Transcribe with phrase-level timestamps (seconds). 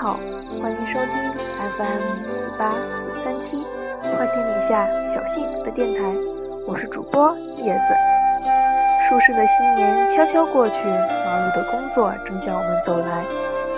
[0.00, 0.18] 好，
[0.62, 1.08] 欢迎收听
[1.76, 3.58] FM 四八四三七，
[4.00, 6.00] 欢天底下小幸福的电台，
[6.66, 7.94] 我是主播叶子。
[9.06, 13.22] 舒适的新年悄悄过去，忙碌的工作正向我们走来。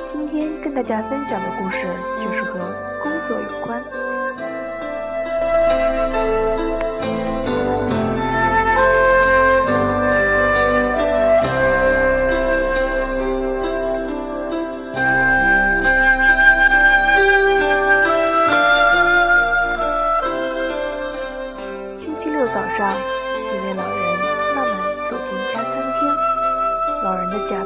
[0.06, 1.84] 今天跟大家分享的故事
[2.20, 2.52] 就是和
[3.02, 3.82] 工作有关。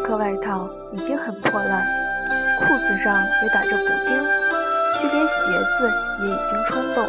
[0.07, 1.85] 克外套已经很破烂，
[2.61, 4.17] 裤子上也打着补丁，
[5.03, 5.35] 就连鞋
[5.67, 5.91] 子
[6.23, 7.05] 也已经穿洞。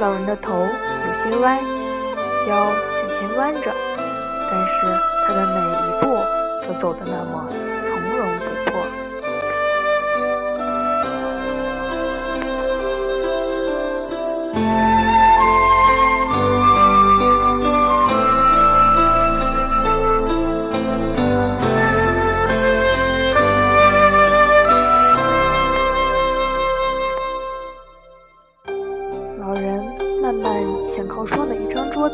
[0.00, 1.60] 老人的头有些歪，
[2.48, 3.70] 腰向前弯着，
[4.50, 4.74] 但是
[5.28, 6.04] 他的每一步
[6.66, 7.46] 都走得那么
[7.84, 8.72] 从容不迫。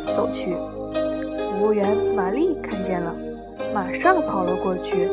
[0.07, 0.57] 走去，
[1.51, 3.15] 服务员玛丽看见了，
[3.75, 5.09] 马上跑了过去。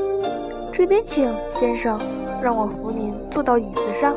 [0.72, 2.00] 这边请，先生，
[2.42, 4.16] 让我扶您坐到椅子上。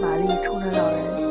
[0.00, 1.25] 玛丽冲着老人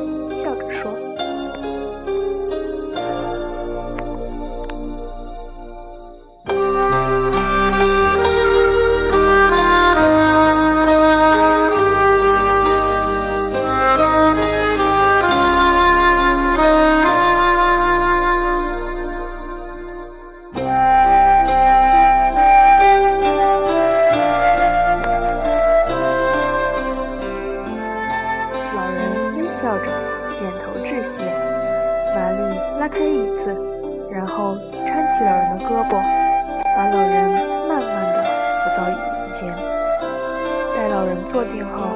[41.35, 41.87] 坐定后，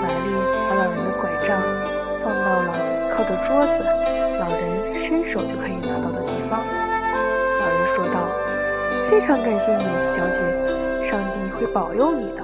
[0.00, 0.30] 玛丽
[0.70, 1.58] 把老人的拐杖
[2.22, 2.70] 放到了
[3.10, 3.82] 靠着桌子，
[4.38, 6.64] 老人伸手就可以拿到的地方。
[7.58, 8.30] 老人说道
[9.10, 9.84] ：“非常感谢你，
[10.14, 12.42] 小姐，上帝会保佑你的。”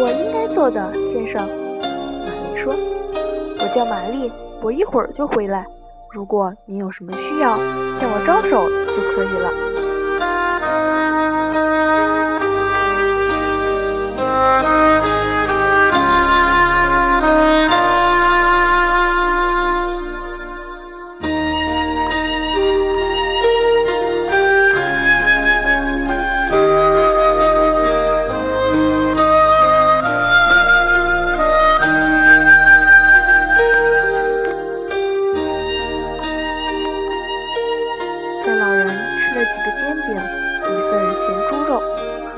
[0.00, 2.72] 我应该做的，先生，玛丽说
[3.58, 4.30] ：“我叫玛丽，
[4.62, 5.66] 我一会儿就回来。
[6.12, 7.56] 如果您有什么需要，
[7.94, 9.50] 向我招手就可以了。”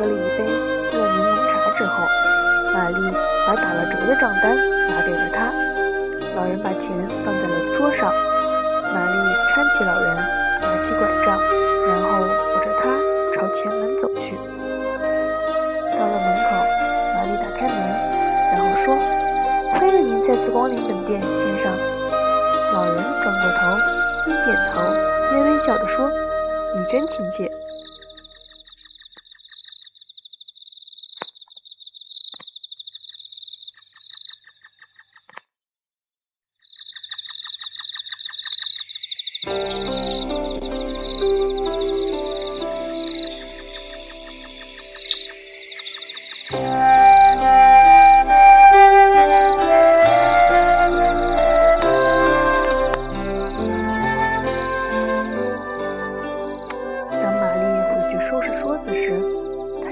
[0.01, 0.49] 喝了一杯
[0.95, 2.09] 热柠檬茶之后，
[2.73, 2.97] 玛丽
[3.47, 4.57] 把打了折的账单
[4.89, 5.53] 拿给了他，
[6.35, 6.91] 老人把钱
[7.23, 8.11] 放在了桌上。
[8.95, 9.13] 玛丽
[9.53, 11.39] 搀起老人，拿起拐杖，
[11.87, 12.89] 然后扶着他
[13.35, 14.33] 朝前门走去。
[15.93, 16.57] 到了门口，
[17.15, 17.77] 玛丽打开门，
[18.55, 18.97] 然后说
[19.71, 21.71] ：“欢迎您再次光临本店，先生。”
[22.73, 23.77] 老人转过头，
[24.25, 24.81] 边点头
[25.29, 26.09] 边微笑着说
[26.75, 27.47] ：“你真亲切。”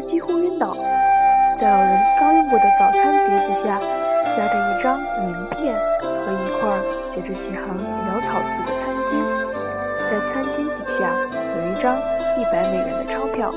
[0.09, 0.75] 几乎晕倒
[1.61, 3.79] 在老人刚用过的早餐碟子下，
[4.39, 6.61] 压着一张名片和一块
[7.11, 9.13] 写着几行潦草字的餐巾。
[10.11, 11.13] 在餐巾底下
[11.59, 11.95] 有一张
[12.39, 13.53] 一百美元的钞票。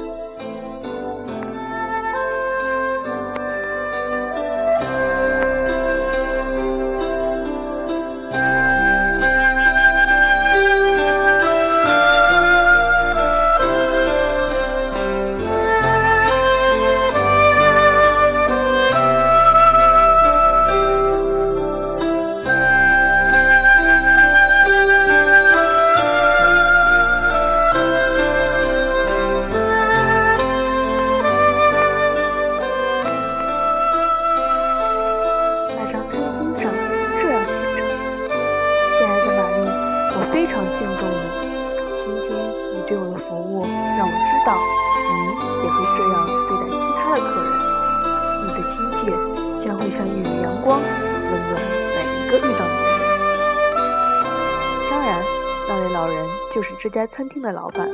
[56.54, 57.88] 就是这家餐厅的老板。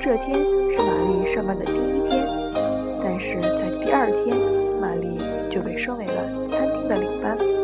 [0.00, 0.34] 这天
[0.70, 2.26] 是玛丽上班的第一天，
[3.02, 4.36] 但是在第二天，
[4.80, 5.16] 玛丽
[5.48, 7.57] 就被升为了餐厅的领班。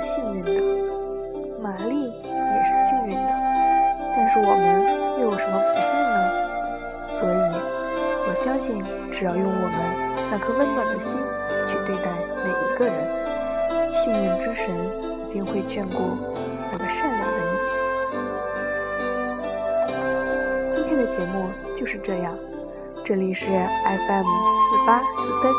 [0.00, 0.52] 是幸运的，
[1.60, 3.30] 玛丽也是幸运的，
[4.14, 4.62] 但是我们
[5.18, 6.16] 又有什么不幸呢？
[7.18, 7.34] 所以，
[8.28, 8.78] 我相信，
[9.10, 9.74] 只要用我们
[10.30, 11.18] 那颗温暖的心
[11.66, 12.12] 去对待
[12.44, 12.94] 每一个人，
[13.92, 14.70] 幸运之神
[15.28, 16.16] 一定会眷顾
[16.70, 17.58] 那个善良的你。
[20.70, 22.32] 今天的节目就是这样，
[23.04, 25.58] 这里是 FM 四八四三七。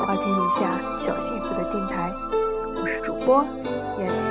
[0.00, 2.10] 花田底下小幸福的电台，
[3.02, 3.44] 主播
[3.98, 4.29] 燕子。